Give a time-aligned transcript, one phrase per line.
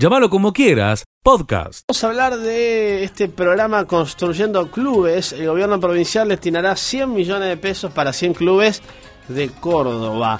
[0.00, 1.84] Llámalo como quieras, podcast.
[1.86, 5.34] Vamos a hablar de este programa Construyendo Clubes.
[5.34, 8.80] El gobierno provincial destinará 100 millones de pesos para 100 clubes
[9.28, 10.38] de Córdoba.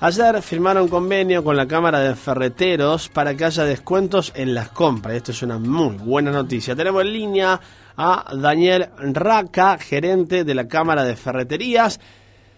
[0.00, 5.16] Ayer firmaron convenio con la Cámara de Ferreteros para que haya descuentos en las compras.
[5.16, 6.74] Esto es una muy buena noticia.
[6.74, 7.60] Tenemos en línea
[7.94, 12.00] a Daniel Raca, gerente de la Cámara de Ferreterías.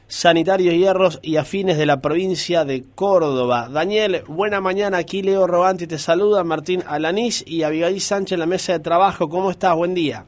[0.06, 3.68] Sanitarios Hierros y Afines de la provincia de Córdoba.
[3.70, 4.98] Daniel, buena mañana.
[4.98, 9.28] Aquí Leo Robanti te saluda, Martín Alanís y Abigail Sánchez en la mesa de trabajo.
[9.28, 9.74] ¿Cómo estás?
[9.74, 10.24] Buen día.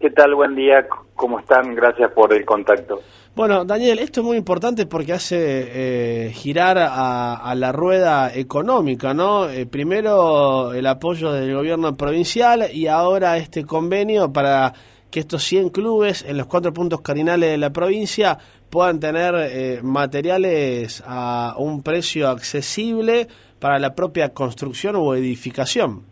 [0.00, 0.34] ¿Qué tal?
[0.34, 0.86] Buen día.
[1.14, 1.74] ¿Cómo están?
[1.74, 3.00] Gracias por el contacto.
[3.36, 9.48] Bueno, Daniel, esto es muy importante porque hace eh, girar a, la rueda económica, ¿no?
[9.48, 14.72] Eh, primero el apoyo del gobierno provincial y ahora este convenio para
[15.10, 18.38] que estos 100 clubes en los cuatro puntos cardinales de la provincia
[18.70, 23.26] puedan tener eh, materiales a un precio accesible
[23.58, 26.04] para la propia construcción o edificación.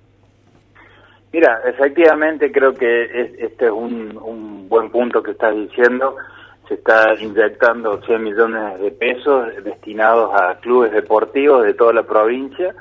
[1.32, 6.16] Mira, efectivamente creo que este es un, buen punto que estás diciendo.
[6.68, 12.74] Se está inyectando 100 millones de pesos destinados a clubes deportivos de toda la provincia,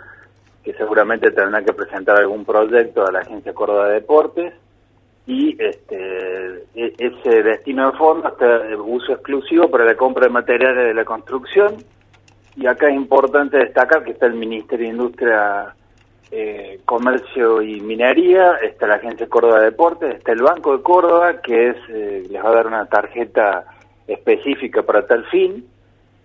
[0.64, 4.54] que seguramente tendrán que presentar algún proyecto a la Agencia Córdoba de Deportes
[5.28, 10.32] y este, e, ese destino de fondos está de uso exclusivo para la compra de
[10.32, 11.76] materiales de la construcción.
[12.56, 15.76] Y acá es importante destacar que está el Ministerio de Industria,
[16.32, 21.42] eh, Comercio y Minería, está la Agencia Córdoba de Deportes, está el Banco de Córdoba
[21.42, 23.66] que es eh, les va a dar una tarjeta
[24.08, 25.66] específica para tal fin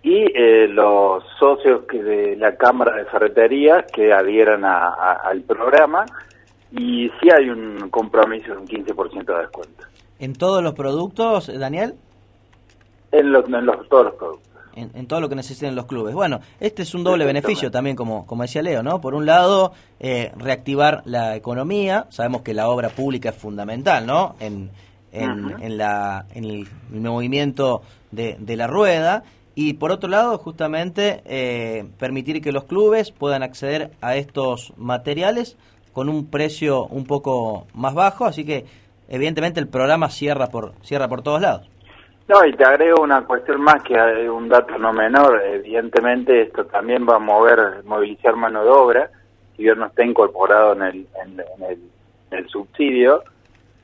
[0.01, 6.05] y eh, los socios que de la Cámara de Ferreterías que adhieran al programa
[6.75, 9.83] y sí hay un compromiso de un 15% de descuento.
[10.19, 11.95] ¿En todos los productos, Daniel?
[13.11, 14.49] En, los, en los, todos los productos.
[14.75, 16.15] En, todo lo que necesiten los clubes.
[16.15, 18.99] Bueno, este es un doble beneficio también, como, como decía Leo, ¿no?
[19.01, 22.07] Por un lado, eh, reactivar la economía.
[22.09, 24.35] Sabemos que la obra pública es fundamental, ¿no?
[24.39, 24.71] En,
[25.11, 29.23] en, la, en el, movimiento de, de, la rueda.
[29.53, 35.55] Y por otro lado, justamente, eh, permitir que los clubes puedan acceder a estos materiales
[35.93, 38.65] con un precio un poco más bajo, así que
[39.07, 41.69] evidentemente el programa cierra por cierra por todos lados.
[42.27, 45.41] No, y te agrego una cuestión más que hay un dato no menor.
[45.45, 49.09] Evidentemente esto también va a mover, movilizar mano de obra,
[49.55, 51.77] si bien no está incorporado en el, en,
[52.31, 53.23] el, subsidio.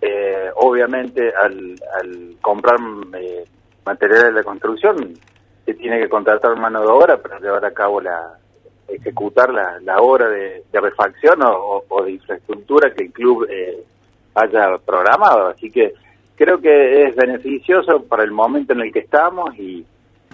[0.01, 2.77] Eh, obviamente al, al comprar
[3.19, 3.43] eh,
[3.85, 5.13] materiales de construcción
[5.65, 8.39] se tiene que contratar mano de obra para llevar a cabo la,
[8.91, 13.83] ejecutar la, la obra de, refacción o, de infraestructura que el club eh,
[14.35, 15.47] haya programado.
[15.47, 15.93] Así que
[16.35, 19.85] creo que es beneficioso para el momento en el que estamos y,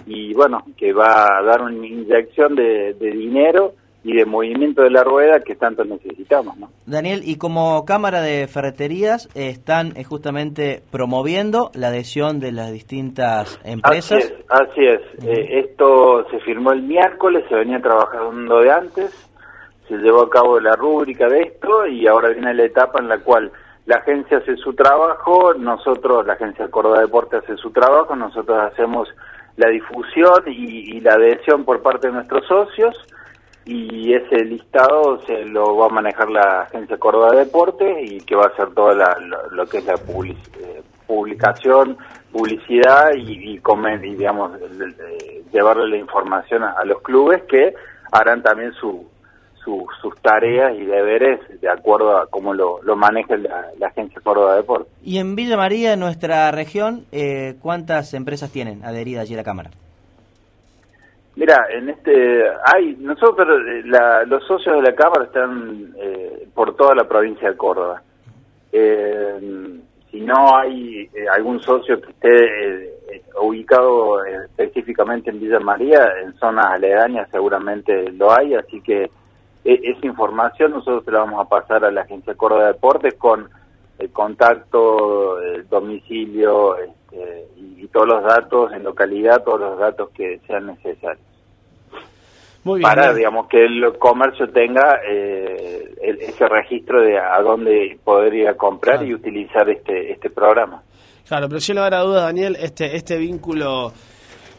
[0.06, 3.74] y bueno, que va a dar una inyección de, de dinero
[4.06, 6.56] y de movimiento de la rueda que tanto necesitamos.
[6.58, 6.70] ¿no?
[6.86, 13.58] Daniel, y como Cámara de Ferreterías están eh, justamente promoviendo la adhesión de las distintas
[13.64, 14.32] empresas.
[14.48, 19.28] Así es, eh, esto se firmó el miércoles, se venía trabajando de antes,
[19.88, 23.18] se llevó a cabo la rúbrica de esto y ahora viene la etapa en la
[23.18, 23.50] cual
[23.86, 29.08] la agencia hace su trabajo, nosotros, la agencia Córdoba Deporte hace su trabajo, nosotros hacemos
[29.56, 32.96] la difusión y la adhesión por parte de nuestros socios
[33.66, 38.36] y ese listado se lo va a manejar la Agencia Córdoba de Deportes y que
[38.36, 38.94] va a hacer toda
[39.50, 41.98] lo, que es la eh, publicación,
[42.30, 44.52] publicidad y, y, digamos,
[45.52, 47.74] llevarle la información a, los clubes que
[48.12, 49.04] harán también su,
[49.64, 54.58] sus tareas y deberes de acuerdo a cómo lo, lo maneja la, Agencia Córdoba de
[54.58, 54.92] Deportes.
[55.02, 59.44] Y en Villa María, en nuestra región, eh, ¿cuántas empresas tienen adheridas allí a la
[59.44, 59.70] Cámara?
[61.36, 63.82] Mira, en este hay nosotros eh,
[64.26, 68.02] los socios de la cámara están eh, por toda la provincia de Córdoba.
[68.72, 69.78] Eh,
[70.10, 77.28] si no hay algún socio que esté ubicado específicamente en Villa María, en zonas aledañas
[77.30, 79.10] seguramente lo hay, así que
[79.62, 83.50] esa información nosotros se la vamos a pasar a la Agencia Córdoba de Deportes con
[83.98, 90.40] el contacto, el domicilio este, y, todos los datos en localidad, todos los datos que
[90.46, 91.24] sean necesarios.
[92.64, 98.56] Muy bien, para, digamos, que el comercio tenga eh, ese registro de a dónde podría
[98.56, 100.82] comprar y utilizar este este programa.
[101.26, 103.92] Claro, pero sin lugar a duda, Daniel, este este vínculo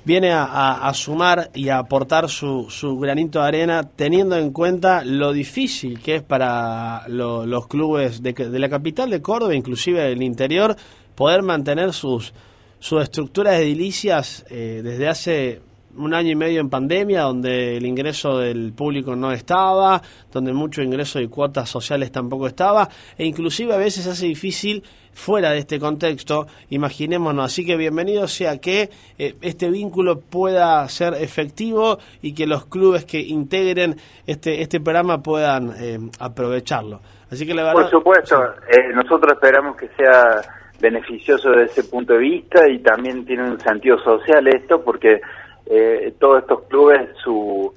[0.08, 5.34] viene a, sumar y a aportar su, su, granito de arena teniendo en cuenta lo
[5.34, 10.78] difícil que es para los clubes de, de, la capital de Córdoba, inclusive del interior,
[11.14, 12.34] poder mantener sus,
[12.80, 15.62] sus estructuras edilicias eh, desde hace
[15.98, 20.02] un año y medio en pandemia, donde el ingreso del público no estaba,
[20.32, 24.84] donde mucho ingreso de cuotas sociales tampoco estaba, e inclusive a veces hace difícil
[25.14, 31.16] fuera de este contexto, imaginémonos, así que bienvenido sea que eh, este vínculo pueda ser
[31.16, 33.96] efectivo y que los clubes que integren
[34.28, 37.02] este, este programa puedan eh, aprovecharlo.
[37.32, 40.40] Así que la verdad, Por supuesto, eh, nosotros esperamos que sea
[40.80, 45.20] beneficioso desde ese punto de vista y también tiene un sentido social esto porque
[45.70, 47.74] eh, todos estos clubes su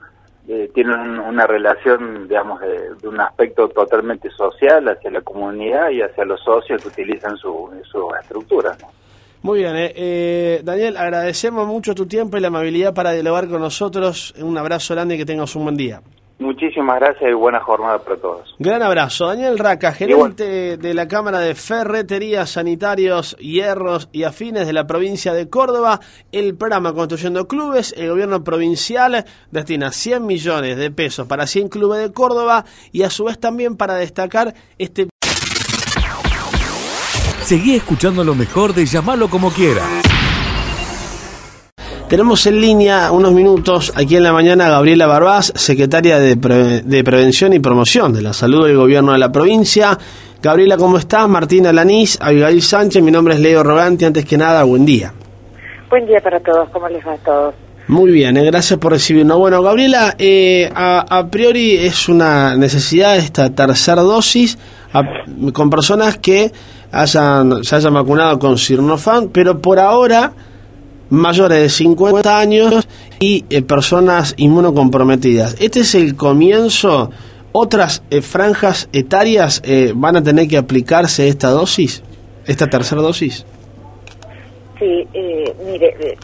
[0.48, 6.24] eh, tienen una relación, digamos, de, un aspecto totalmente social hacia la comunidad y hacia
[6.24, 8.76] los socios que utilizan su, su estructura.
[8.80, 8.88] ¿no?
[9.42, 13.60] Muy bien, eh, eh, Daniel, agradecemos mucho tu tiempo y la amabilidad para dialogar con
[13.60, 14.34] nosotros.
[14.38, 16.02] Un abrazo grande y que tengas un buen día.
[16.40, 18.54] Muchísimas gracias y buena jornada para todos.
[18.58, 19.26] Gran abrazo.
[19.26, 25.34] Daniel Raca, gerente de la Cámara de Ferreterías, Sanitarios, Hierros y Afines de la provincia
[25.34, 26.00] de Córdoba.
[26.32, 32.00] El programa Construyendo Clubes, el gobierno provincial destina 100 millones de pesos para 100 clubes
[32.00, 35.08] de Córdoba y a su vez también para destacar este...
[37.42, 40.19] Seguí escuchando lo mejor de llamarlo como quieras.
[42.10, 46.80] Tenemos en línea unos minutos aquí en la mañana a Gabriela Barbás, secretaria de, Pre
[46.82, 49.96] de, Prevención y Promoción de la Salud del Gobierno de la provincia.
[50.42, 51.28] Gabriela, ¿cómo estás?
[51.28, 54.06] Martina Lanís, Abigail Sánchez, mi nombre es Leo Rogante.
[54.06, 55.14] Antes que nada, buen día.
[55.88, 57.54] Buen día para todos, ¿cómo les va a todos?
[57.86, 59.38] Muy bien, eh, gracias por recibirnos.
[59.38, 64.58] Bueno, Gabriela, eh, a, a, priori es una necesidad esta tercera dosis
[64.92, 65.04] a,
[65.52, 66.50] con personas que
[66.90, 70.32] hayan, se hayan vacunado con Sirnofan, pero por ahora
[71.10, 75.60] mayores de 50 años y eh, personas inmunocomprometidas.
[75.60, 77.10] Este es el comienzo.
[77.52, 82.02] ¿Otras eh, franjas etarias eh, van a tener que aplicarse esta dosis,
[82.46, 83.44] esta tercera dosis?
[84.78, 85.06] Sí,
[85.66, 86.16] mire,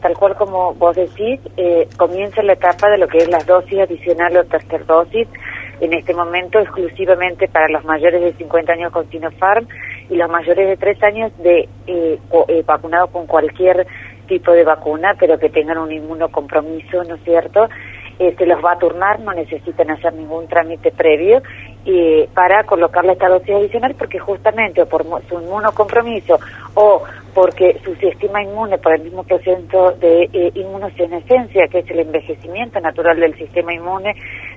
[0.00, 1.40] tal cual como vos decís,
[1.96, 5.26] comienza la etapa de lo que es las dosis adicionales o tercera dosis,
[5.80, 9.66] en este momento exclusivamente para los mayores de 50 años con Sinopharm
[10.08, 11.68] y los mayores de 3 años de
[12.64, 13.88] vacunados con cualquier
[14.26, 17.68] tipo de vacuna, pero que tengan un inmunocompromiso, ¿no es cierto?
[18.18, 21.42] Se los va a turnar, no necesitan hacer ningún trámite previo
[21.84, 26.40] eh, para colocarle esta dosis adicional porque justamente o por su inmunocompromiso
[26.74, 27.02] o
[27.34, 30.52] porque su sistema inmune por el mismo proceso de eh,
[31.70, 34.14] que es el envejecimiento natural del sistema inmune,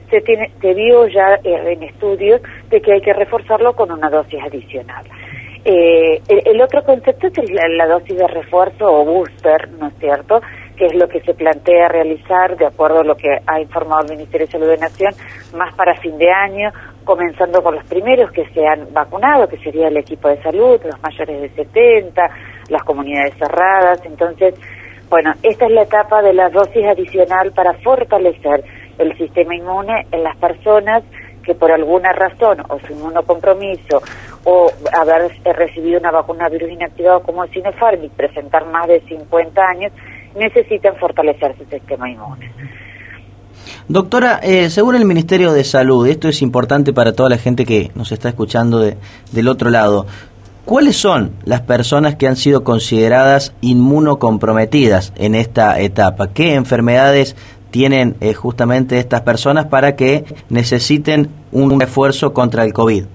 [0.09, 4.09] se, tiene, se vio ya eh, en estudios de que hay que reforzarlo con una
[4.09, 5.03] dosis adicional.
[5.65, 10.41] Eh, el, otro concepto es la, la, dosis de refuerzo o booster, ¿no es cierto?,
[10.77, 14.11] que es lo que se plantea realizar, de acuerdo a lo que ha informado el
[14.11, 15.13] Ministerio de Salud de Nación,
[15.53, 16.71] más para fin de año,
[17.03, 21.01] comenzando con los primeros que se han vacunado, que sería el equipo de salud, los
[21.01, 22.29] mayores de 70,
[22.69, 23.99] las comunidades cerradas.
[24.05, 24.55] Entonces,
[25.09, 28.63] bueno, esta es la etapa de la dosis adicional para fortalecer
[28.99, 31.03] el sistema inmune en las personas
[31.49, 34.03] que por alguna razón, o su inmunocompromiso,
[34.43, 39.59] o haber recibido una vacuna virus inactivado como el Sinopharm y presentar más de 50
[39.59, 39.91] años,
[40.35, 42.51] necesitan fortalecer su sistema inmune.
[43.87, 47.89] Doctora, eh, según el Ministerio de Salud, esto es importante para toda la gente que
[47.95, 48.95] nos está escuchando de,
[49.31, 50.05] del otro lado,
[50.65, 56.31] ¿cuáles son las personas que han sido consideradas inmunocomprometidas en esta etapa?
[56.31, 57.35] ¿Qué enfermedades
[57.71, 63.05] tienen eh, justamente estas personas para que necesiten un esfuerzo contra el COVID?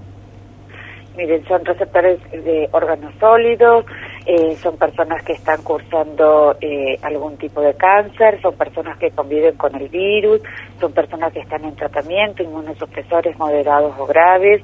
[1.17, 3.85] Miren, son receptores de órganos sólidos,
[4.25, 9.55] eh, son personas que están cursando eh, algún tipo de cáncer, son personas que conviven
[9.55, 10.41] con el virus,
[10.79, 14.61] son personas que están en tratamiento, inmunosupresores moderados o graves.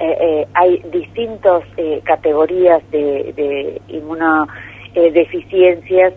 [0.00, 1.62] Eh, hay distintas
[2.02, 6.14] categorías de, de inmunodeficiencias,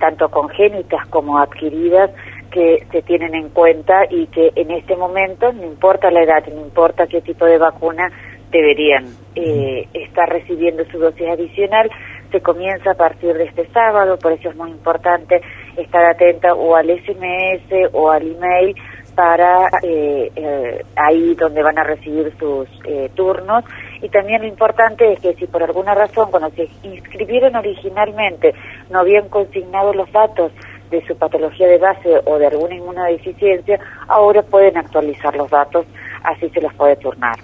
[0.00, 2.10] tanto congénitas como adquiridas,
[2.52, 6.60] que se tienen en cuenta y que en este momento, no importa la edad, no
[6.60, 8.10] importa qué tipo de vacuna,
[8.50, 11.90] deberían eh, estar recibiendo su dosis adicional.
[12.30, 15.40] Se comienza a partir de este sábado, por eso es muy importante
[15.76, 18.76] estar atenta o al SMS o al email
[19.14, 23.64] para eh, eh, ahí donde van a recibir sus eh, turnos.
[24.00, 28.54] Y también lo importante es que si por alguna razón cuando se inscribieron originalmente
[28.90, 30.52] no habían consignado los datos
[30.92, 35.86] de su patología de base o de alguna inmunodeficiencia, ahora pueden actualizar los datos,
[36.22, 37.34] así se los puede turnar.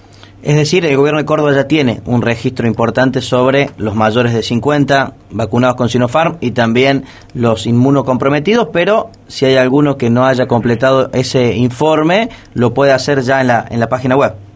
[0.41, 4.45] Es decir, el gobierno de Córdoba ya tiene un registro importante sobre los mayores de
[4.45, 10.47] 50 vacunados con Sinopharm y también los inmunocomprometidos, pero si hay alguno que no haya
[10.47, 14.48] completado ese informe, lo puede hacer ya en la, en la página web.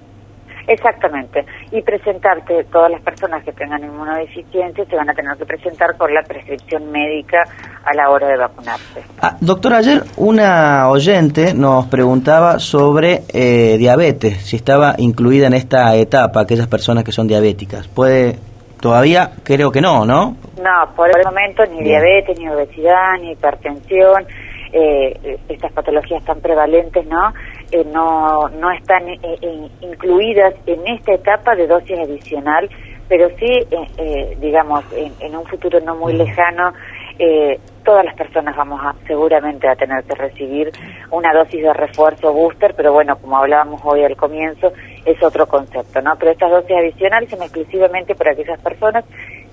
[0.72, 1.44] Exactamente.
[1.70, 6.12] Y presentarte, todas las personas que tengan inmunodeficiencia se van a tener que presentar con
[6.14, 7.44] la prescripción médica
[7.84, 9.02] a la hora de vacunarse.
[9.20, 15.94] Ah, doctor, ayer una oyente nos preguntaba sobre eh, diabetes, si estaba incluida en esta
[15.96, 17.86] etapa aquellas personas que son diabéticas.
[17.88, 18.38] ¿Puede
[18.80, 20.34] Todavía creo que no, ¿no?
[20.60, 24.26] No, por el momento ni diabetes, ni obesidad, ni hipertensión,
[24.72, 27.32] eh, estas patologías tan prevalentes, ¿no?
[27.72, 32.68] Eh, no, no están eh, eh, incluidas en esta etapa de dosis adicional,
[33.08, 33.66] pero sí,
[34.38, 36.72] digamos, en, un futuro no muy lejano,
[37.84, 40.70] todas las personas vamos a, seguramente a tener que recibir
[41.10, 44.72] una dosis de refuerzo booster, pero bueno, como hablábamos hoy al comienzo,
[45.04, 46.16] es otro concepto, ¿no?
[46.18, 49.04] Pero estas dosis adicionales son exclusivamente para aquellas personas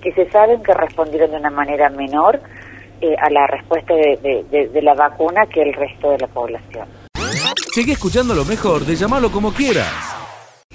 [0.01, 4.93] que se saben que respondieron de una manera menor a la respuesta de, de la
[4.93, 6.87] vacuna que el resto de la población.
[7.71, 9.93] Sigue escuchando lo mejor de llamarlo como quieras.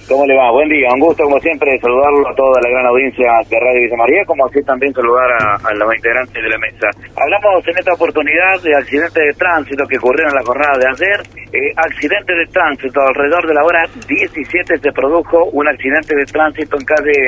[0.07, 0.53] ¿Cómo le va?
[0.53, 3.97] Buen día, un gusto como siempre saludarlo a toda la gran audiencia de Radio Villa
[3.97, 6.87] María, como así también saludar a, los integrantes de la mesa.
[7.19, 11.19] Hablamos en esta oportunidad de accidentes de tránsito que ocurrieron en la jornada de ayer.
[11.51, 16.77] Eh, accidente de tránsito, alrededor de la hora 17 se produjo un accidente de tránsito
[16.79, 17.19] en calle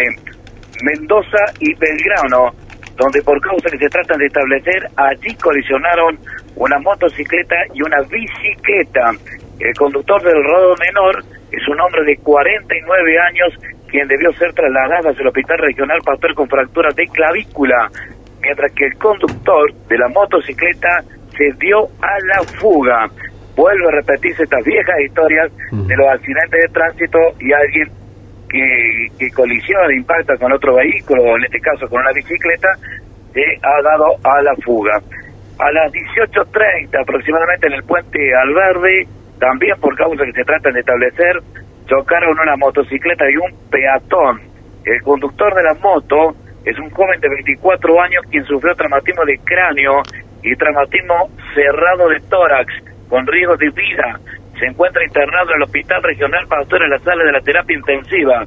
[0.85, 2.55] Mendoza y Belgrano,
[2.95, 6.19] donde por causa que se tratan de establecer, allí colisionaron
[6.55, 9.11] una motocicleta y una bicicleta.
[9.59, 13.55] El conductor del rodo menor es un hombre de 49 años
[13.89, 17.89] quien debió ser trasladado hacia el Hospital Regional Pastor con fractura de clavícula,
[18.43, 21.01] mientras que el conductor de la motocicleta
[21.37, 23.07] se dio a la fuga.
[23.57, 27.89] Vuelve a repetirse estas viejas historias de los accidentes de tránsito y alguien
[28.51, 32.69] que, que colisiona, impacta con otro vehículo, en este caso con una bicicleta,
[33.33, 35.01] se ha dado a la fuga.
[35.59, 39.07] A las 18.30 aproximadamente en el puente Alverde,
[39.38, 41.40] también por causa que se trata de establecer,
[41.87, 44.40] chocaron una motocicleta y un peatón.
[44.85, 49.38] El conductor de la moto es un joven de 24 años quien sufrió traumatismo de
[49.45, 50.02] cráneo
[50.43, 52.73] y traumatismo cerrado de tórax
[53.09, 54.21] con riesgo de vida.
[54.59, 58.45] Se encuentra internado en el Hospital Regional Pastor en la sala de la terapia intensiva,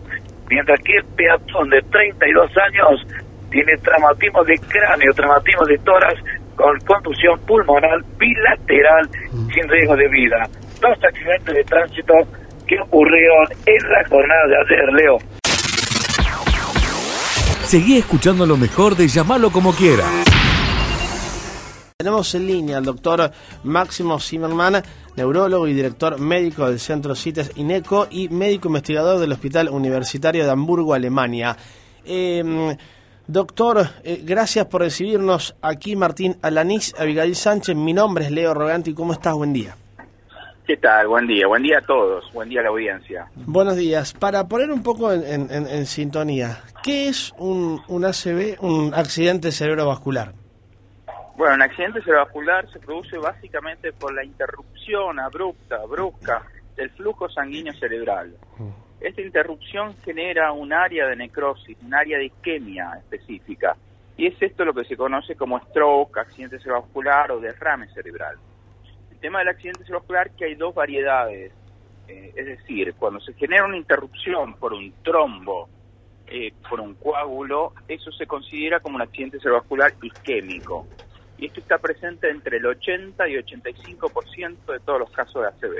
[0.49, 3.07] mientras que el peatón de 32 años
[3.51, 6.19] tiene traumatismo de cráneo, traumatismo de tórax
[6.55, 9.07] con contusión pulmonar bilateral
[9.53, 12.13] sin riesgo de vida dos accidentes de tránsito
[12.67, 15.17] que ocurrieron en la jornada de ayer, Leo.
[17.65, 20.03] Seguí escuchando lo mejor de llamarlo como quiera.
[21.97, 23.29] Tenemos en línea al doctor
[23.63, 24.81] Máximo Zimmerman,
[25.17, 30.51] neurólogo y director médico del Centro CITES INECO y médico investigador del Hospital Universitario de
[30.51, 31.57] Hamburgo, Alemania.
[32.05, 32.75] Em,
[33.27, 37.75] doctor, eh, gracias por recibirnos aquí, Martín Alanís, Abigail Sánchez.
[37.75, 38.93] Mi nombre es Leo Roganti.
[38.93, 39.33] ¿Cómo estás?
[39.33, 39.75] Buen día.
[40.69, 41.07] ¿Qué tal?
[41.07, 43.25] Buen día, buen día a todos, buen día a la audiencia.
[43.33, 44.13] Buenos días.
[44.13, 50.31] Para poner un poco en, sintonía, ¿qué es un, un ACV, un accidente cerebrovascular?
[51.35, 56.43] Bueno, un accidente cerebrovascular se produce básicamente por la interrupción abrupta, brusca,
[56.75, 58.35] del flujo sanguíneo cerebral.
[59.01, 63.75] Esta interrupción genera un área de necrosis, un área de isquemia específica.
[64.17, 68.37] Y es esto lo que se conoce como stroke, accidente cerebrovascular o derrame cerebral
[69.19, 71.51] tema del accidente cerebrovascular que hay dos variedades.
[72.07, 75.69] Eh, es decir, cuando se genera una interrupción por un trombo,
[76.27, 80.87] eh, por un coágulo, eso se considera como un accidente cerebrovascular isquémico.
[81.37, 85.75] Y esto está presente entre el 80 y 85% de todos los casos de ACV.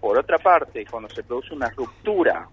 [0.00, 2.48] Por otra parte, cuando se produce una ruptura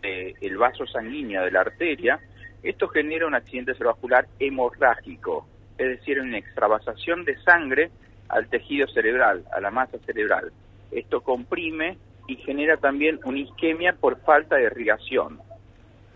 [0.00, 2.20] del vaso sanguíneo de la arteria,
[2.62, 7.90] esto genera un accidente cerebrovascular hemorrágico, es decir, una extravasación de sangre
[8.28, 10.52] al tejido cerebral, a la masa cerebral.
[10.90, 15.40] Esto comprime y genera también una isquemia por falta de irrigación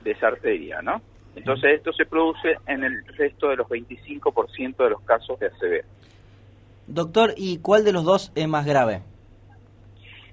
[0.04, 1.00] de esa arteria, ¿no?
[1.35, 5.85] Entonces esto se produce en el resto de los 25% de los casos de ACV.
[6.87, 9.02] Doctor, ¿y cuál de los dos es más grave?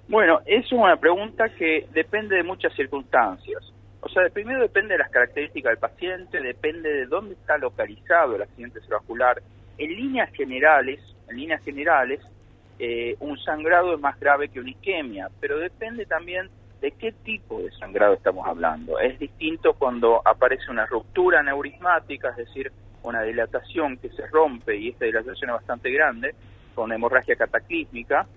[0.09, 3.61] Bueno, es una pregunta que depende de muchas circunstancias.
[4.01, 8.41] O sea, primero depende de las características del paciente, depende de dónde está localizado el
[8.41, 9.41] accidente cerebral.
[9.77, 12.19] En líneas generales, en líneas generales,
[12.79, 16.49] eh, un sangrado es más grave que una isquemia, pero depende también
[16.81, 18.99] de qué tipo de sangrado estamos hablando.
[18.99, 22.71] Es distinto cuando aparece una ruptura neurismática, es decir,
[23.03, 26.33] una dilatación que se rompe y esta dilatación es bastante grande,
[26.73, 28.27] con hemorragia cataclísmica,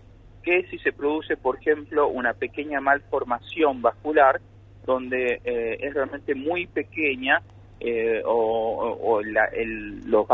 [0.42, 4.40] que si se produce, por ejemplo, una pequeña malformación vascular,
[4.84, 7.40] donde eh, es realmente muy pequeña
[7.78, 10.26] eh, o, el, los,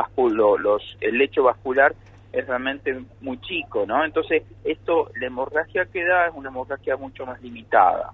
[0.60, 1.94] los, el lecho vascular
[2.32, 4.04] es realmente muy chico, ¿no?
[4.04, 8.12] Entonces, esto, la hemorragia que da es una hemorragia mucho más limitada.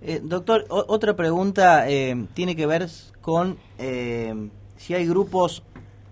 [0.00, 2.86] Eh, doctor, otra pregunta eh, tiene que ver
[3.20, 4.34] con eh,
[4.76, 5.62] si hay grupos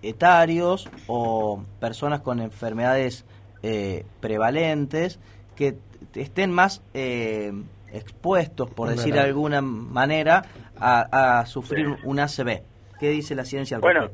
[0.01, 3.25] etarios o personas con enfermedades
[4.19, 5.19] prevalentes
[5.55, 5.77] que
[6.15, 6.81] estén más
[7.93, 10.43] expuestos, por decir de alguna manera,
[10.79, 12.63] a, sufrir un ACV.
[12.99, 14.09] ¿Qué dice la ciencia al bueno,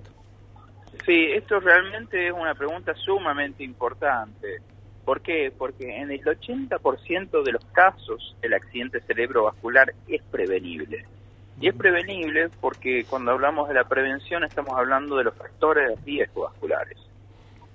[1.05, 4.59] Sí, esto realmente es una pregunta sumamente importante.
[5.05, 5.53] ¿Por qué?
[5.57, 11.05] Porque en el 80% de los casos el accidente cerebrovascular es prevenible.
[11.59, 15.95] Y es prevenible porque cuando hablamos de la prevención estamos hablando de los factores de
[16.05, 16.97] riesgo vasculares.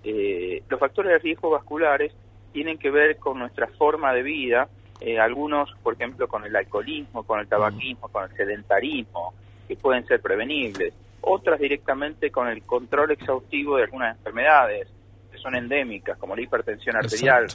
[0.05, 2.13] Eh, los factores de riesgo vasculares
[2.53, 4.69] tienen que ver con nuestra forma de vida,
[5.01, 9.35] eh, algunos, por ejemplo, con el alcoholismo, con el tabaquismo, con el sedentarismo,
[9.67, 14.89] que pueden ser prevenibles, otras directamente con el control exhaustivo de algunas enfermedades
[15.31, 17.47] que son endémicas, como la hipertensión arterial,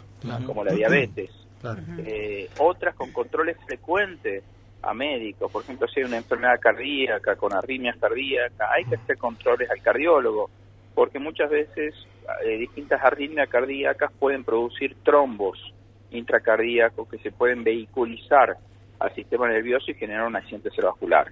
[0.45, 1.29] como la diabetes,
[1.99, 4.43] eh, otras con controles frecuentes
[4.81, 9.17] a médicos, por ejemplo, si hay una enfermedad cardíaca, con arritmias cardíacas, hay que hacer
[9.17, 10.49] controles al cardiólogo,
[10.95, 11.93] porque muchas veces
[12.45, 15.73] eh, distintas arritmias cardíacas pueden producir trombos
[16.11, 18.57] intracardíacos que se pueden vehiculizar
[18.99, 21.31] al sistema nervioso y generar un accidente cerebrovascular.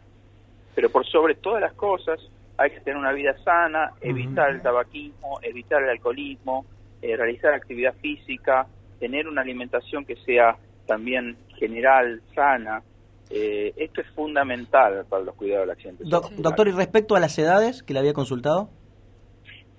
[0.76, 2.20] Pero por sobre todas las cosas,
[2.58, 6.66] hay que tener una vida sana, evitar el tabaquismo, evitar el alcoholismo,
[7.02, 8.68] eh, realizar actividad física,
[9.00, 12.84] tener una alimentación que sea también general, sana.
[13.30, 16.04] Eh, esto es fundamental para los cuidados del accidente.
[16.06, 18.70] doctor, ¿y respecto a las edades que le había consultado?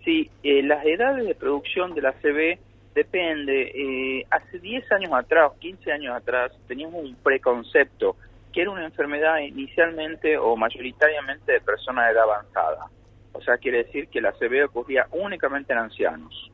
[0.05, 2.59] Sí, eh, las edades de producción de la CB
[2.97, 3.73] Depende.
[3.75, 8.17] Eh, hace 10 años atrás, 15 años atrás, teníamos un preconcepto
[8.57, 12.87] que era una enfermedad inicialmente o mayoritariamente de personas de edad avanzada.
[13.35, 16.51] O sea, quiere decir que la CB ocurría únicamente en ancianos.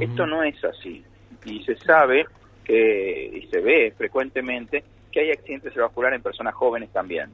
[0.00, 1.04] Esto no es así.
[1.44, 2.26] Y se sabe
[2.64, 4.82] que, y se ve frecuentemente,
[5.12, 7.30] que hay accidentes cerebrovasculares en personas jóvenes también.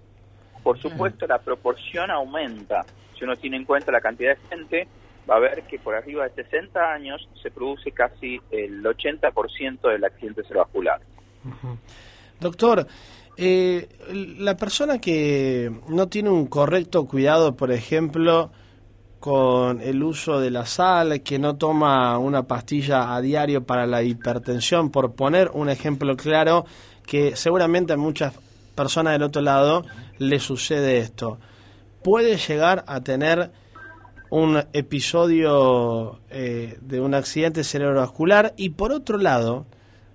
[0.62, 2.84] Por supuesto, la proporción aumenta
[3.16, 4.88] si uno tiene en cuenta la cantidad de gente
[5.30, 10.04] va a ver que por arriba de 60 años se produce casi el 80% del
[10.04, 11.00] accidente cerebrovascular.
[12.38, 12.86] Doctor,
[13.42, 13.88] eh,
[14.38, 18.50] la persona que no tiene un correcto cuidado, por ejemplo,
[19.18, 24.02] con el uso de la sal, que no toma una pastilla a diario para la
[24.02, 26.66] hipertensión, por poner un ejemplo claro,
[27.06, 28.34] que seguramente a muchas
[28.74, 29.86] personas del otro lado
[30.18, 31.38] le sucede esto,
[32.02, 33.52] puede llegar a tener
[34.28, 39.64] un episodio eh, de un accidente cerebrovascular y por otro lado,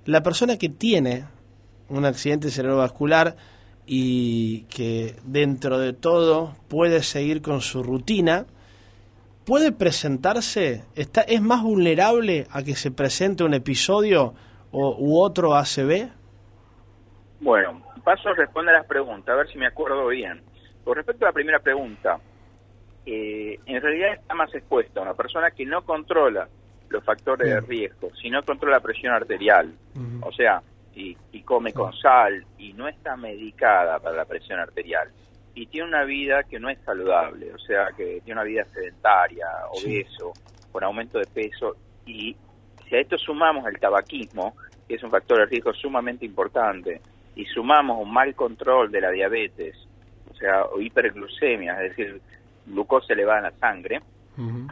[0.05, 1.25] la persona que tiene
[1.89, 3.35] un accidente cerebrovascular
[3.85, 8.45] y que dentro de todo puede seguir con su rutina,
[9.45, 14.33] puede presentarse, está, es más vulnerable a que se presente un episodio
[14.71, 16.09] o, u otro ACV?
[17.39, 20.41] Bueno, paso a responder a las preguntas, a ver si me acuerdo bien.
[20.83, 22.19] Con respecto a la primera pregunta,
[23.05, 26.47] eh, en realidad está más expuesta una persona que no controla
[26.89, 29.73] los factores de riesgo, si no controla la presión arterial,
[30.21, 30.61] o sea,
[30.95, 35.09] y, come con sal y no está medicada para la presión arterial
[35.53, 39.47] y tiene una vida que no es saludable, o sea, que tiene una vida sedentaria,
[39.69, 40.33] obeso,
[40.71, 42.35] con aumento de peso y
[42.87, 44.55] si a esto sumamos el tabaquismo,
[44.87, 47.01] que es un factor de riesgo sumamente importante,
[47.35, 49.75] y sumamos un mal control de la diabetes,
[50.31, 52.21] o sea, o hiperglucemia, es decir,
[52.65, 54.01] glucosa elevada en la sangre,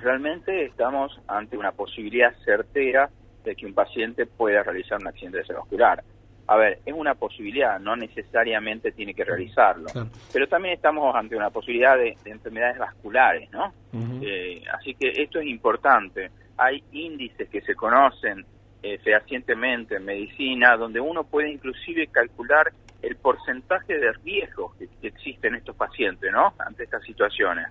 [0.01, 3.09] realmente estamos ante una posibilidad certera
[3.43, 6.03] de que un paciente pueda realizar un accidente cerebrovascular.
[6.45, 9.87] A ver, es una posibilidad, no necesariamente tiene que realizarlo,
[10.31, 13.73] pero también estamos ante una posibilidad de, enfermedades vasculares, ¿no?
[14.21, 16.31] Eh, así que esto es importante.
[16.57, 18.45] Hay índices que se conocen
[18.81, 25.47] eh, fehacientemente en medicina donde uno puede inclusive calcular el porcentaje de riesgo que, existe
[25.47, 26.53] en estos pacientes, ¿no?
[26.59, 27.67] Ante estas situaciones.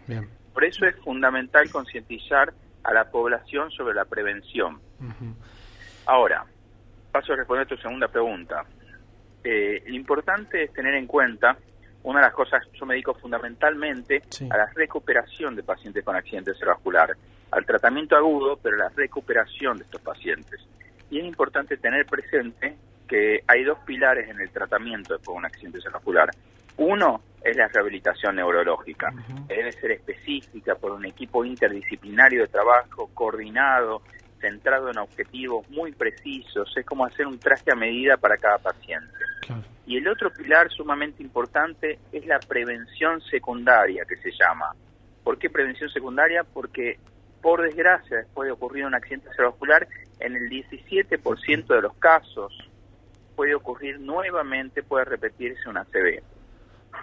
[0.53, 2.53] Por eso es fundamental concientizar
[2.85, 4.81] a la población sobre la prevención.
[6.07, 6.47] Ahora,
[7.13, 8.65] paso a responder tu segunda pregunta.
[9.45, 11.57] Eh, lo importante es tener en cuenta,
[12.05, 16.53] una de las cosas, yo me dedico fundamentalmente a la recuperación de pacientes con accidente
[16.55, 17.11] cerebrovascular,
[17.51, 20.61] al tratamiento agudo, pero a la recuperación de estos pacientes.
[21.11, 25.79] Y es importante tener presente que hay dos pilares en el tratamiento de un accidente
[25.79, 26.31] cerebrovascular.
[26.79, 29.13] Uno es la rehabilitación neurológica.
[29.47, 34.03] Debe ser específica por un equipo interdisciplinario de trabajo, coordinado,
[34.43, 36.71] centrado en objetivos muy precisos.
[36.77, 39.09] Es como hacer un traje a medida para cada paciente.
[39.87, 44.75] Y el otro pilar sumamente importante es la prevención secundaria, que se llama.
[45.25, 46.45] ¿Por qué prevención secundaria?
[46.45, 46.99] Porque
[47.41, 49.89] por desgracia, después de ocurrir un accidente cerebrovascular,
[50.21, 52.53] en el 17% de los casos
[53.35, 56.23] puede ocurrir nuevamente, puede repetirse una ACV.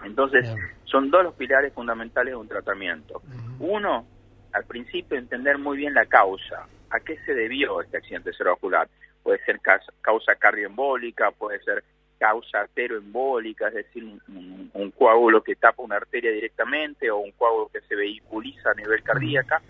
[0.05, 0.57] Entonces, Bien.
[0.85, 3.21] son dos los pilares fundamentales de un tratamiento.
[3.59, 4.05] Uno,
[4.53, 8.87] al principio entender muy bien la causa, a qué se debió este accidente cerebrovascular.
[9.23, 9.59] Puede ser
[10.01, 11.83] causa cardioembólica, puede ser
[12.17, 17.31] causa arteroembólica, es decir, un, un- un coágulo que tapa una arteria directamente o un
[17.31, 19.61] coágulo que se vehiculiza a nivel cardíaca,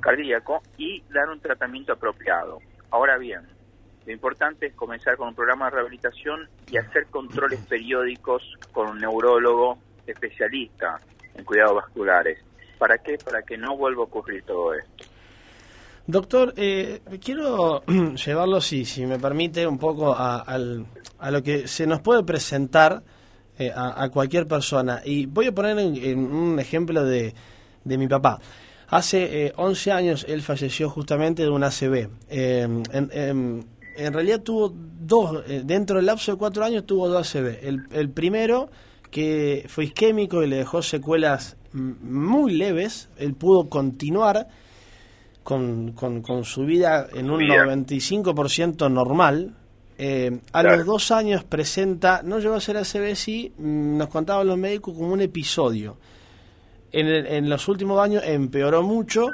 [0.00, 2.60] cardíaco y dar un tratamiento apropiado.
[2.90, 3.42] Ahora bien,
[4.06, 8.98] lo importante es comenzar con un programa de rehabilitación y hacer controles periódicos con un
[9.00, 10.98] neurólogo especialista
[11.34, 12.38] en cuidados vasculares.
[12.78, 13.18] ¿Para qué?
[13.18, 15.04] Para que no vuelva a ocurrir todo esto.
[16.08, 17.82] Doctor, eh, quiero
[18.26, 20.86] llevarlo, si, si me permite, un poco a, al-
[21.18, 23.02] a lo que se nos puede presentar
[23.58, 25.02] eh, a, a cualquier persona.
[25.04, 27.34] Y voy a poner en, un ejemplo de,
[27.84, 28.40] de mi papá.
[28.88, 32.08] Hace eh, 11 años él falleció justamente de un ACV.
[32.30, 33.66] Eh, en, en-
[33.98, 37.58] en realidad tuvo dos, eh, dentro del lapso de cuatro años tuvo dos ACV.
[37.68, 38.70] El, el primero,
[39.10, 44.48] que fue isquémico y le dejó secuelas muy leves, él pudo continuar
[45.48, 47.64] con, con, con su vida en un Vida.
[47.64, 49.54] 95% normal.
[49.96, 50.76] Eh, a Claro.
[50.76, 54.94] los dos años presenta, no llegó a ser ACV, sí, mm, nos contaban los médicos
[54.94, 55.96] como un episodio.
[56.92, 59.26] En, el- en los últimos años empeoró mucho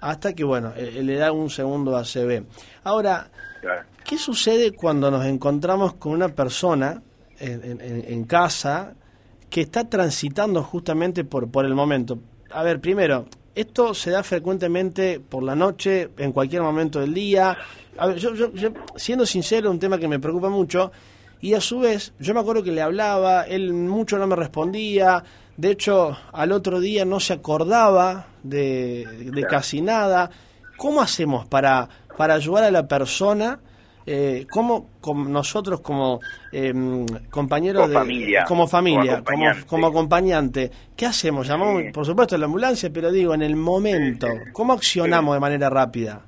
[0.00, 2.44] hasta que, bueno, eh, le da un segundo ACV.
[2.82, 3.82] Ahora, Claro.
[4.04, 7.00] ¿Qué sucede cuando nos encontramos con una persona
[7.38, 8.94] en, en- en- en casa
[9.48, 12.18] que está transitando justamente por, por el momento?
[12.50, 17.56] A ver, primero, esto se da frecuentemente por la noche, en cualquier momento del día.
[17.98, 20.90] A ver, yo, yo- yo, siendo sincero, un tema que me preocupa mucho.
[21.40, 25.24] Y a su vez, yo me acuerdo que le hablaba, él mucho no me respondía.
[25.56, 30.30] De hecho, al otro día no se acordaba de, de casi nada.
[30.76, 33.58] ¿Cómo hacemos para, para ayudar a la persona?
[34.06, 34.88] Eh, ¿Cómo
[35.28, 36.72] nosotros como eh,
[37.30, 39.66] compañeros Como de familia, como familia, como acompañante.
[39.66, 41.46] como acompañante, ¿qué hacemos?
[41.46, 41.88] Llamamos, Sí.
[41.92, 46.22] por supuesto, a la ambulancia, pero digo, en el momento, ¿cómo accionamos de manera rápida?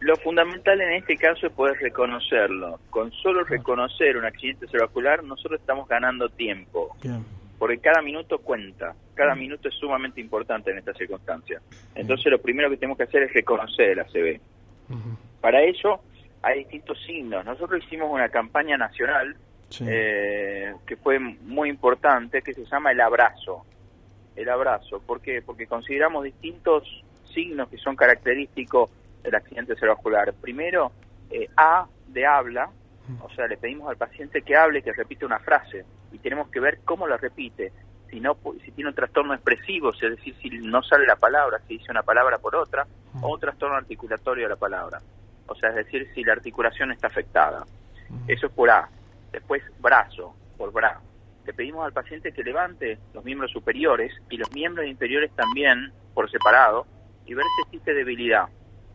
[0.00, 2.78] Lo fundamental en este caso es poder reconocerlo.
[2.88, 6.96] Con solo reconocer un accidente cerebrovascular, nosotros estamos ganando tiempo.
[7.02, 7.24] Bien.
[7.58, 11.60] porque cada minuto cuenta, cada minuto es sumamente importante en esta circunstancia.
[11.94, 14.40] Entonces lo primero que tenemos que hacer es reconocer el ACV.
[15.42, 16.00] Para ello
[16.42, 17.44] hay distintos signos.
[17.44, 19.36] Nosotros hicimos una campaña nacional
[19.68, 19.84] Sí.
[19.88, 23.64] eh, que fue muy importante, que se llama el abrazo.
[24.34, 25.42] El abrazo, ¿por qué?
[25.42, 28.90] Porque consideramos distintos signos que son característicos
[29.22, 30.32] del accidente cerebrovascular.
[30.40, 30.90] Primero,
[31.30, 32.68] eh, A de habla,
[33.22, 36.58] o sea, le pedimos al paciente que hable, que repite una frase, y tenemos que
[36.58, 37.72] ver cómo la repite.
[38.10, 41.78] Si no, si tiene un trastorno expresivo, es decir, si no sale la palabra, si
[41.78, 42.84] dice una palabra por otra,
[43.22, 45.00] o un trastorno articulatorio de la palabra.
[45.50, 47.66] O sea, es decir, si la articulación está afectada.
[48.28, 48.88] Eso es por A.
[49.32, 51.00] Después, brazo, por bra.
[51.44, 56.30] Le pedimos al paciente que levante los miembros superiores y los miembros inferiores también por
[56.30, 56.86] separado
[57.26, 58.44] y ver si existe debilidad.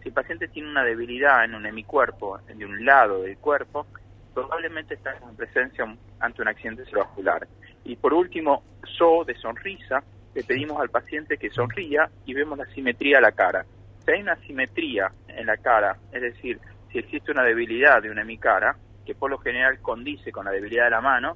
[0.01, 3.85] Si el paciente tiene una debilidad en un hemicuerpo, en de un lado del cuerpo,
[4.33, 5.85] probablemente está en presencia
[6.21, 7.47] ante un accidente cerebrovascular.
[7.83, 8.63] Y por último,
[8.97, 13.31] so de sonrisa, le pedimos al paciente que sonría y vemos la simetría de la
[13.33, 13.65] cara.
[14.05, 16.59] Si hay una simetría en la cara, es decir,
[16.91, 20.85] si existe una debilidad de una hemicara, que por lo general condice con la debilidad
[20.85, 21.35] de la mano,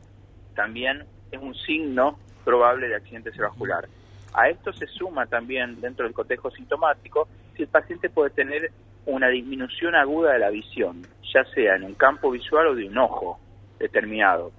[0.56, 3.88] también es un signo probable de accidente cerebrovascular.
[4.34, 8.72] A esto se suma también dentro del cotejo sintomático si el paciente puede tener
[9.06, 11.02] una disminución aguda de la visión,
[11.34, 13.40] ya sea en un campo visual o de un ojo
[13.80, 14.52] determinado.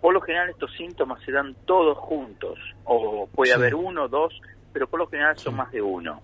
[0.00, 3.56] Por lo general estos síntomas se dan todos juntos, o puede Sí.
[3.56, 4.40] haber uno, dos,
[4.72, 6.22] pero por lo general son más de uno.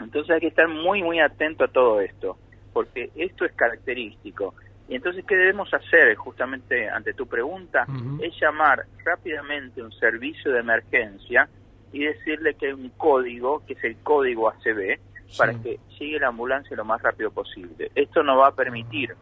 [0.00, 2.36] Entonces hay que estar muy, muy atento a todo esto,
[2.72, 4.54] porque esto es característico.
[4.88, 7.86] Y entonces, ¿qué debemos hacer justamente ante tu pregunta?
[8.20, 11.48] Es llamar rápidamente un servicio de emergencia
[11.92, 14.98] y decirle que hay un código, que es el código ACB,
[15.38, 17.90] para que llegue la ambulancia lo más rápido posible.
[17.94, 19.14] Esto nos va a permitir,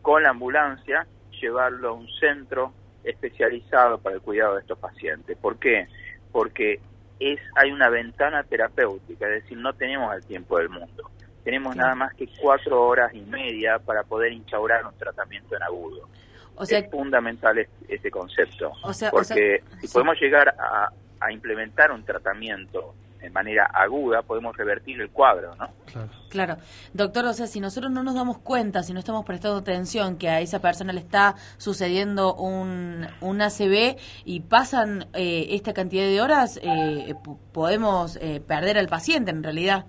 [0.00, 1.06] con la ambulancia,
[1.40, 2.72] llevarlo a un centro
[3.02, 5.36] especializado para el cuidado de estos pacientes.
[5.36, 5.86] ¿Por qué?
[6.32, 6.80] Porque
[7.20, 11.10] es hay una ventana terapéutica, es decir, no tenemos el tiempo del mundo.
[11.44, 16.08] Tenemos nada más que cuatro horas y media para poder instaurar un tratamiento en agudo.
[16.56, 19.24] O sea, es fundamental es- este concepto, O sea- o porque
[19.68, 20.88] sea- si podemos llegar a,
[21.20, 22.94] a implementar un tratamiento
[23.24, 25.68] de manera aguda, podemos revertir el cuadro, ¿no?
[25.86, 26.10] Claro.
[26.28, 26.56] Claro,
[26.92, 30.28] doctor, o sea, si nosotros no nos damos cuenta, si no estamos prestando atención que
[30.28, 36.20] a esa persona le está sucediendo un, un ACV y pasan eh, esta cantidad de
[36.20, 37.14] horas, eh,
[37.52, 39.86] podemos eh, perder al paciente en realidad.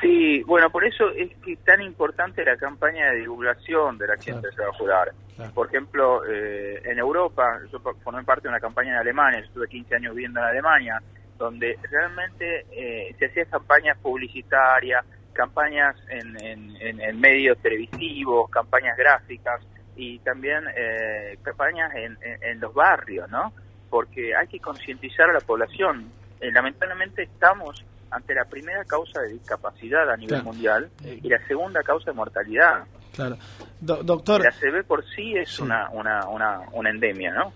[0.00, 5.12] Sí, bueno, por eso es que tan importante la campaña de divulgación del accidente cerebrovascular.
[5.54, 9.68] Por ejemplo, eh, en Europa, yo formé parte de una campaña en Alemania, yo estuve
[9.68, 11.00] 15 años viviendo en Alemania,
[11.38, 19.60] donde realmente eh, se hacían campañas publicitarias, campañas en, en, medios televisivos, campañas gráficas
[19.96, 23.52] y también eh, campañas en, en, los barrios, ¿no?
[23.90, 26.10] Porque hay que concientizar a la población.
[26.40, 32.12] lamentablemente estamos ante la primera causa de discapacidad a nivel mundial y la segunda causa
[32.12, 32.84] de mortalidad.
[33.12, 33.36] Claro.
[33.80, 34.42] doctor.
[34.42, 37.52] La CB por sí es Una, una, una, una endemia, ¿no?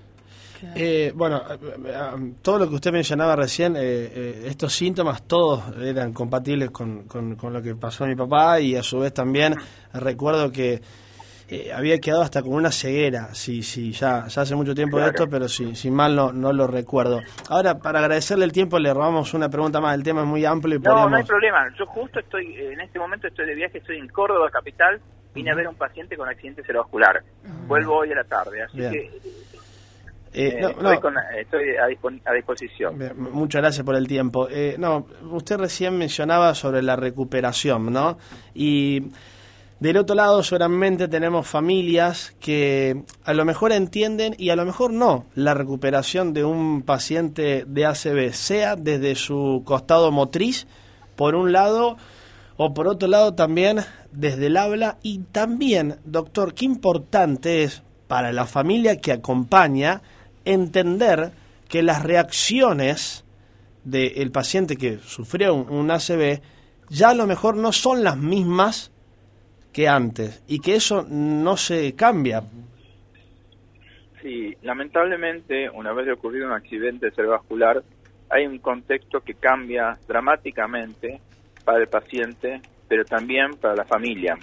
[0.75, 6.71] Eh, bueno, eh, eh, todo lo que usted mencionaba recién, estos síntomas todos eran compatibles
[6.71, 9.55] con, con, con, lo que pasó a mi papá y a su vez también
[9.93, 10.81] recuerdo que
[11.51, 15.07] eh, había quedado hasta con una ceguera, sí, sí, ya, ya hace mucho tiempo de
[15.07, 17.21] esto, pero sí, si mal no, no lo recuerdo.
[17.49, 20.77] Ahora, para agradecerle el tiempo, le robamos una pregunta más, el tema es muy amplio
[20.77, 23.97] y No, no hay problema, yo justo estoy, en este momento estoy de viaje, estoy
[23.97, 25.01] en Córdoba, capital,
[25.35, 27.23] vine a ver a un paciente con accidente cerebrovascular,
[27.67, 29.11] vuelvo hoy a la tarde, así que...
[30.41, 31.65] Eh, eh, estoy,
[32.25, 32.97] a, disposición.
[33.17, 34.47] muchas gracias por el tiempo.
[34.79, 38.19] no, usted recién mencionaba sobre la recuperación, ¿no?
[38.55, 39.11] Y
[39.81, 44.93] del otro lado, seguramente tenemos familias que a lo mejor entienden y a lo mejor
[44.93, 50.69] no la recuperación de un paciente de ACV, sea desde su costado motriz,
[51.17, 51.97] por un lado,
[52.57, 53.79] o por otro lado también
[54.13, 54.99] desde el habla.
[55.03, 60.01] Y también, doctor, qué importante es para la familia que acompaña
[60.53, 61.33] entender
[61.69, 63.25] que las reacciones
[63.85, 66.41] del paciente que sufrió un, un ACV
[66.89, 68.93] ya a lo mejor no son las mismas
[69.73, 72.43] que antes y que eso no se cambia.
[74.23, 77.83] Sí, lamentablemente, una vez ocurrido un accidente cerebrovascular,
[78.31, 81.21] hay un contexto que cambia dramáticamente
[81.65, 84.37] para el paciente, pero también para la familia.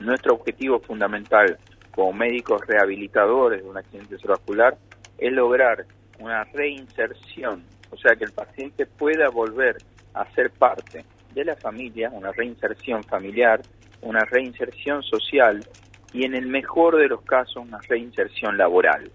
[0.00, 1.58] Nuestro objetivo fundamental
[1.94, 4.76] como médicos rehabilitadores de un accidente cerebrovascular
[5.22, 5.86] es lograr
[6.18, 9.76] una reinserción, o sea, que el paciente pueda volver
[10.14, 13.62] a ser parte de la familia, una reinserción familiar,
[14.02, 15.64] una reinserción social
[16.12, 19.10] y en el mejor de los casos una reinserción laboral.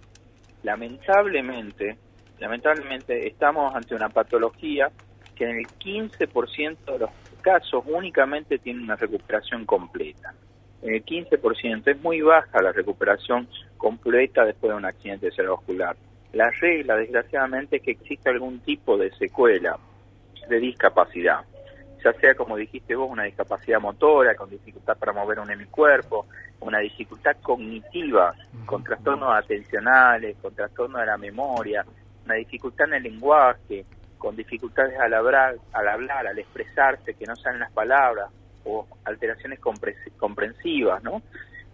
[0.64, 1.98] Lamentablemente,
[2.40, 4.90] lamentablemente estamos ante una patología
[5.36, 7.10] que en el 15% de los
[7.42, 10.34] casos únicamente tiene una recuperación completa.
[10.82, 15.96] En el 15% es muy baja la recuperación completa después de un accidente cerebrovascular.
[16.34, 19.78] La regla, desgraciadamente, es que existe algún tipo de secuela
[20.50, 21.42] de discapacidad
[22.04, 26.28] ya sea como dijiste vos, una discapacidad motora, con dificultad para mover un hemicuerpo,
[26.60, 28.34] una dificultad cognitiva,
[28.66, 31.86] con trastornos atencionales, con trastornos de la memoria,
[32.26, 33.86] una dificultad en el lenguaje,
[34.18, 38.30] con dificultades al hablar, al hablar, al expresarse, que no salen las palabras,
[38.64, 39.60] o alteraciones
[40.18, 41.22] comprensivas, ¿no?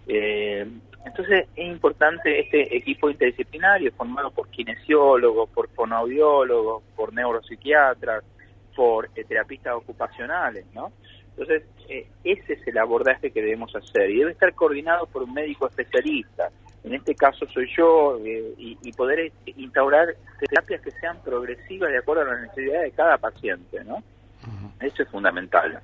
[0.08, 0.68] Eh,
[1.06, 8.24] entonces es importante este equipo interdisciplinario formado por kinesiólogos, por fonoaudiólogos, por neuropsiquiatras,
[8.76, 10.92] por eh, terapistas ocupacionales, ¿no?
[11.30, 15.34] Entonces, eh, ese es el abordaje que debemos hacer y debe estar coordinado por un
[15.34, 16.50] médico especialista.
[16.84, 22.24] En este caso soy yo eh, y, poder instaurar terapias que sean progresivas de acuerdo
[22.24, 24.04] a la necesidad de cada paciente, ¿no?
[24.82, 25.80] Eso es fundamental.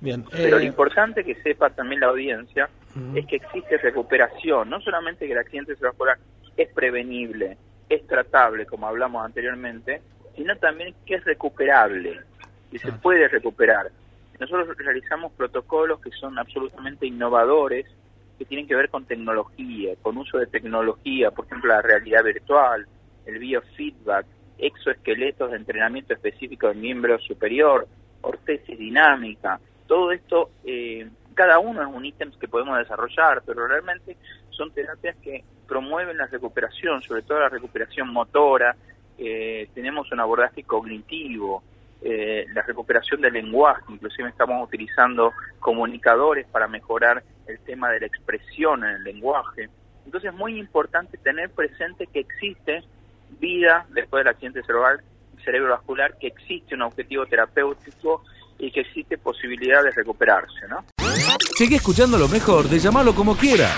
[0.00, 2.68] Bien, Pero lo importante que sepa también la audiencia
[3.14, 6.18] es que existe recuperación, no solamente que el accidente cerebrovascular
[6.56, 7.56] es prevenible,
[7.88, 10.02] es tratable, como hablamos anteriormente,
[10.36, 12.20] sino también que es recuperable,
[12.70, 13.90] que se puede recuperar.
[14.38, 17.86] Nosotros realizamos protocolos que son absolutamente innovadores,
[18.38, 22.86] que tienen que ver con tecnología, con uso de tecnología, por ejemplo, la realidad virtual,
[23.26, 24.26] el biofeedback,
[24.58, 27.86] exoesqueletos de entrenamiento específico del miembro superior,
[28.20, 31.08] ortesis dinámica, todo esto, eh,
[31.38, 34.16] cada uno es un ítem que podemos desarrollar, pero realmente
[34.50, 38.74] son terapias que promueven la recuperación, sobre todo la recuperación motora,
[39.16, 41.62] eh, tenemos un abordaje cognitivo,
[42.02, 48.06] eh, la recuperación del lenguaje, inclusive estamos utilizando comunicadores para mejorar el tema de la
[48.06, 49.68] expresión en el lenguaje.
[50.06, 52.82] Entonces es muy importante tener presente que existe
[53.38, 55.04] vida después del accidente cerebral,
[55.44, 58.24] cerebrovascular, que existe un objetivo terapéutico
[58.58, 60.84] y que existe posibilidad de recuperarse, ¿no?
[61.56, 63.74] Sigue escuchando lo mejor de llamarlo como quieras.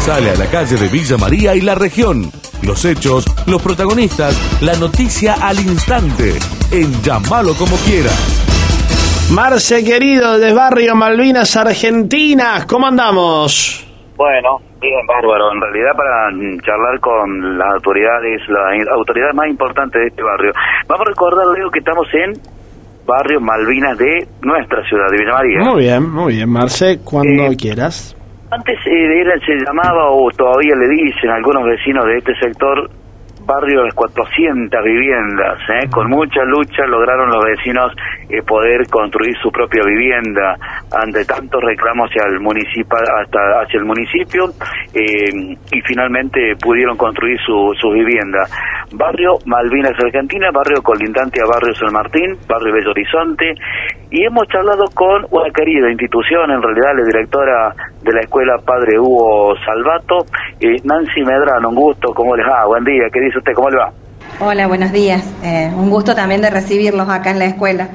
[0.00, 2.30] Sale a la calle de Villa María y la región
[2.62, 6.36] los hechos, los protagonistas, la noticia al instante,
[6.72, 9.32] en Llamalo como quieras.
[9.34, 13.86] Marce querido, de Barrio Malvinas, Argentina, ¿cómo andamos?
[14.16, 15.52] Bueno, bien, bárbaro.
[15.52, 16.28] En realidad para
[16.66, 20.52] charlar con las autoridades, las autoridades más importantes de este barrio.
[20.86, 22.59] Vamos a recordar, Leo, que estamos en
[23.10, 25.58] barrio Malvinas de nuestra ciudad, de Villa María.
[25.70, 28.16] Muy bien, muy bien, Marce, cuando Eh, quieras.
[28.52, 32.90] Antes eh, era, se llamaba, o todavía le dicen algunos vecinos de este sector,
[33.50, 35.58] barrio de las 400 viviendas.
[35.74, 35.90] ¿eh?
[35.90, 37.90] Con mucha lucha lograron los vecinos
[38.28, 40.54] eh, poder construir su propia vivienda
[40.94, 44.46] ante tantos reclamos hacia el municipal, hasta hacia el municipio
[44.94, 48.46] eh, y finalmente pudieron construir su, su vivienda.
[48.92, 53.54] Barrio Malvinas Argentina, barrio colindante a Barrio San Martín, barrio Bello Horizonte
[54.10, 58.98] y hemos charlado con una querida institución, en realidad la directora de la escuela Padre
[58.98, 60.26] Hugo Salvato,
[60.82, 62.66] Nancy Medrano, un gusto, ¿cómo les va?
[62.66, 63.52] Buen día, ¿qué dice usted?
[63.54, 63.92] ¿Cómo le va?
[64.40, 65.22] Hola, buenos días.
[65.42, 67.88] Eh, un gusto también de recibirlos acá en la escuela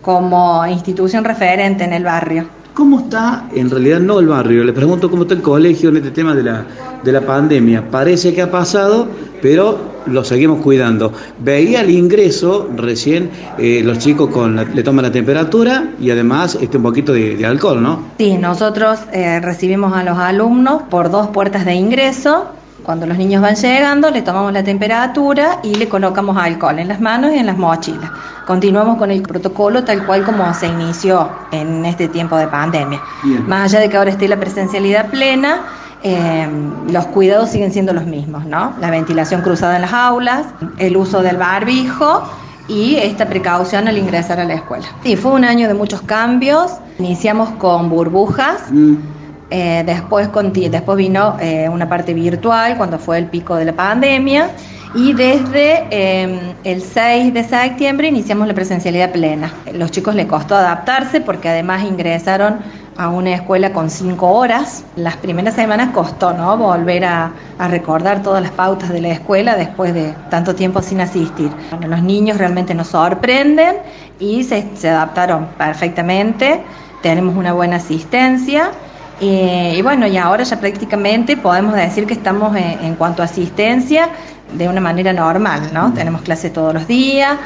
[0.00, 2.46] como institución referente en el barrio.
[2.74, 4.64] ¿Cómo está, en realidad no el barrio?
[4.64, 6.64] Le pregunto cómo está el colegio en este tema de la,
[7.04, 7.84] de la pandemia.
[7.90, 9.06] Parece que ha pasado,
[9.42, 11.12] pero lo seguimos cuidando.
[11.38, 16.56] Veía el ingreso recién, eh, los chicos con la- le toman la temperatura y además
[16.60, 18.04] este, un poquito de, de alcohol, ¿no?
[18.18, 22.46] Sí, nosotros eh, recibimos a los alumnos por dos puertas de ingreso.
[22.82, 27.00] Cuando los niños van llegando, le tomamos la temperatura y le colocamos alcohol en las
[27.00, 28.10] manos y en las mochilas.
[28.46, 33.00] Continuamos con el protocolo tal cual como se inició en este tiempo de pandemia.
[33.22, 33.48] Bien.
[33.48, 35.60] Más allá de que ahora esté la presencialidad plena,
[36.02, 36.48] eh,
[36.90, 38.72] los cuidados siguen siendo los mismos, ¿no?
[38.80, 40.46] La ventilación cruzada en las aulas,
[40.78, 42.24] el uso del barbijo
[42.66, 44.86] y esta precaución al ingresar a la escuela.
[45.04, 46.72] Sí, fue un año de muchos cambios.
[46.98, 48.62] Iniciamos con burbujas.
[49.54, 50.30] Eh, después,
[50.70, 54.48] después vino eh, una parte virtual cuando fue el pico de la pandemia
[54.94, 59.52] y desde eh, el 6 de septiembre iniciamos la presencialidad plena.
[59.74, 62.60] Los chicos les costó adaptarse porque además ingresaron
[62.96, 64.86] a una escuela con cinco horas.
[64.96, 66.56] Las primeras semanas costó, ¿no?
[66.56, 71.50] Volver a, recordar todas las pautas de la escuela después de tanto tiempo sin asistir.
[71.86, 73.76] Los niños realmente nos sorprenden
[74.18, 76.62] y se adaptaron perfectamente.
[77.02, 78.70] Tenemos una buena asistencia.
[79.22, 83.26] Eh, y bueno, y ahora ya prácticamente podemos decir que estamos en, en cuanto a
[83.26, 84.08] asistencia
[84.52, 85.92] de una manera normal, ¿no?
[85.94, 87.38] Tenemos clase todos los días,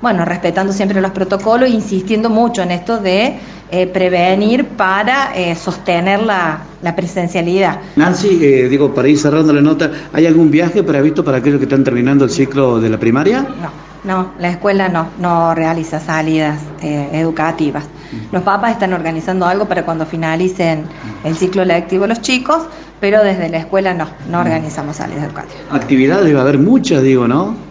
[0.00, 3.34] bueno, respetando siempre los protocolos, insistiendo mucho en esto de
[3.70, 7.80] eh, prevenir para eh, sostener la, la presencialidad.
[7.96, 11.64] Nancy, eh, digo, para ir cerrando la nota, ¿hay algún viaje previsto para aquellos que
[11.64, 13.40] están terminando el ciclo de la primaria?
[13.40, 13.70] No,
[14.04, 17.84] no, la escuela no, no realiza salidas eh, educativas.
[18.32, 20.84] Los papás están organizando algo para cuando finalicen
[21.24, 22.62] el ciclo lectivo los chicos,
[23.00, 25.62] pero desde la escuela no, no organizamos salidas educativas.
[25.70, 27.54] Actividades debe haber muchas, digo, ¿no?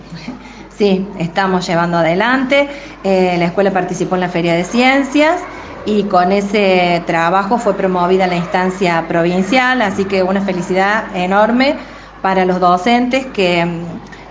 [0.78, 2.68] Sí, estamos llevando adelante.
[3.04, 5.40] Eh, la escuela participó en la Feria de Ciencias
[5.86, 11.76] y con ese trabajo fue promovida la instancia provincial, así que una felicidad enorme
[12.24, 13.82] para los docentes que mm,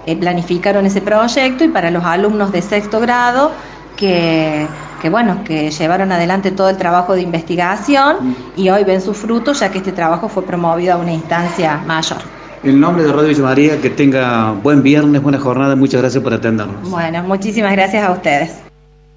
[0.07, 3.53] eh, planificaron ese proyecto y para los alumnos de sexto grado
[3.97, 4.67] que,
[5.03, 9.59] que, bueno, que llevaron adelante todo el trabajo de investigación y hoy ven sus frutos
[9.59, 12.19] ya que este trabajo fue promovido a una instancia mayor.
[12.63, 16.33] En nombre de Radio Villa María, que tenga buen viernes, buena jornada, muchas gracias por
[16.33, 16.89] atendernos.
[16.89, 18.63] Bueno, muchísimas gracias a ustedes.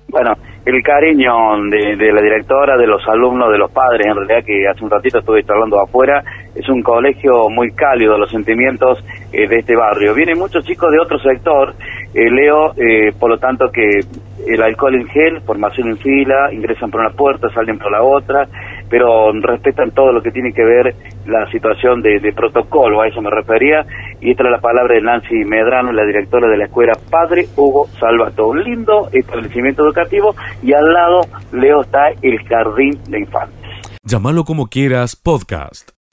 [0.07, 0.33] Bueno,
[0.65, 1.31] el cariño
[1.69, 4.89] de, de la directora, de los alumnos, de los padres, en realidad que hace un
[4.89, 6.23] ratito estuve charlando afuera,
[6.55, 10.15] es un colegio muy cálido, los sentimientos eh, de este barrio.
[10.15, 11.75] Vienen muchos chicos de otro sector,
[12.15, 13.99] eh, Leo, eh, por lo tanto que
[14.47, 18.47] el alcohol en gel, formación en fila, ingresan por una puerta, salen por la otra,
[18.89, 23.29] pero respetan todo lo que tiene que ver la situación de, protocolo, a eso me
[23.29, 23.85] refería,
[24.21, 27.87] y esta es la palabra de Nancy Medrano, la directora de la escuela Padre Hugo
[27.99, 28.47] Salvato.
[28.47, 33.59] Un lindo establecimiento educativo y al lado, Leo, está el jardín de infantes.
[34.03, 35.94] Llámalo como quieras podcast.